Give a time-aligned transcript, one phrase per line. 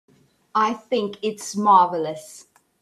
[0.55, 2.47] I think it's marvelous.